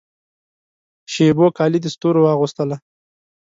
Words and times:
شېبو 1.13 1.47
کالي 1.57 1.79
د 1.81 1.87
ستورو 1.95 2.19
واغوستله 2.23 2.75